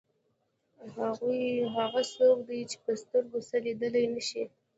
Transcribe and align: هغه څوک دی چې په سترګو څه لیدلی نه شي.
هغه 1.77 2.01
څوک 2.15 2.37
دی 2.47 2.59
چې 2.69 2.77
په 2.83 2.91
سترګو 3.01 3.39
څه 3.49 3.55
لیدلی 3.65 4.05
نه 4.13 4.21
شي. 4.27 4.43